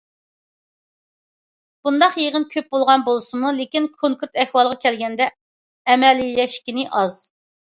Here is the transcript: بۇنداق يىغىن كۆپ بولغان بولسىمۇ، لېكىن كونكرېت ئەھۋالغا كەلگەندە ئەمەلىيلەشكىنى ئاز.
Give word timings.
بۇنداق 1.87 2.15
يىغىن 2.21 2.47
كۆپ 2.53 2.71
بولغان 2.77 3.05
بولسىمۇ، 3.09 3.51
لېكىن 3.59 3.91
كونكرېت 3.99 4.41
ئەھۋالغا 4.45 4.79
كەلگەندە 4.87 5.29
ئەمەلىيلەشكىنى 5.93 6.89
ئاز. 7.03 7.21